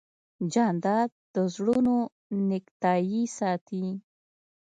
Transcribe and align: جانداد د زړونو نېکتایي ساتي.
جانداد 0.53 1.09
د 1.33 1.35
زړونو 1.53 1.95
نېکتایي 2.49 3.23
ساتي. 3.37 3.85